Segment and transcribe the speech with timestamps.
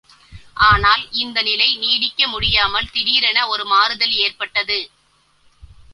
[0.67, 4.79] ஆனால் இந்த நிலை நீடிக்க முடியாமல் திடீரென ஒரு மாறுதல் ஏற்பட்டது.